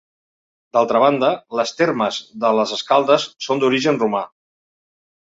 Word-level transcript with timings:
D'altra 0.75 1.01
banda, 1.01 1.27
les 1.59 1.73
termes 1.81 2.17
de 2.43 2.51
les 2.59 2.73
Escaldes 2.77 3.27
són 3.49 3.61
d'origen 3.65 4.01
romà. 4.05 4.23